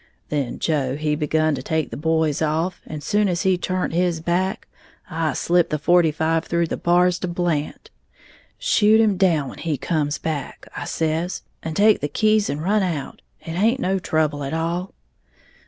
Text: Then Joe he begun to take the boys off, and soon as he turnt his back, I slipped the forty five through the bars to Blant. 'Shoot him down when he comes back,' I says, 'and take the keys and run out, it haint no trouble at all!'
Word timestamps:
Then 0.29 0.57
Joe 0.57 0.95
he 0.95 1.13
begun 1.13 1.53
to 1.53 1.61
take 1.61 1.91
the 1.91 1.95
boys 1.95 2.41
off, 2.41 2.81
and 2.87 3.03
soon 3.03 3.29
as 3.29 3.43
he 3.43 3.55
turnt 3.55 3.93
his 3.93 4.19
back, 4.19 4.67
I 5.11 5.33
slipped 5.33 5.69
the 5.69 5.77
forty 5.77 6.09
five 6.11 6.45
through 6.45 6.65
the 6.65 6.75
bars 6.75 7.19
to 7.19 7.27
Blant. 7.27 7.91
'Shoot 8.57 8.99
him 8.99 9.15
down 9.15 9.47
when 9.49 9.59
he 9.59 9.77
comes 9.77 10.17
back,' 10.17 10.67
I 10.75 10.85
says, 10.85 11.43
'and 11.61 11.75
take 11.75 11.99
the 12.01 12.07
keys 12.07 12.49
and 12.49 12.63
run 12.63 12.81
out, 12.81 13.21
it 13.41 13.51
haint 13.53 13.79
no 13.79 13.99
trouble 13.99 14.43
at 14.43 14.55
all!' 14.55 14.91